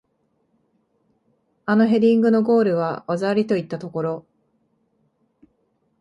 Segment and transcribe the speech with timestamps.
[1.67, 4.25] あのヘディングのゴールは技ありといったところ